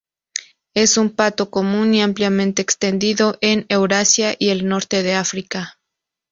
[0.73, 5.75] Es un pato común y ampliamente extendido en Eurasia y el norte de África.